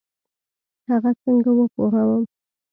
[0.89, 2.23] هغه څنګه وپوهوم؟